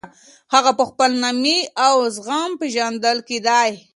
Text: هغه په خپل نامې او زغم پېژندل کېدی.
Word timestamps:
هغه 0.53 0.71
په 0.79 0.83
خپل 0.89 1.11
نامې 1.23 1.59
او 1.85 1.95
زغم 2.15 2.51
پېژندل 2.59 3.17
کېدی. 3.29 3.71